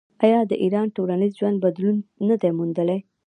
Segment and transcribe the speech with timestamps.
[0.25, 1.97] آیا د ایران ټولنیز ژوند بدلون
[2.27, 2.99] نه دی موندلی؟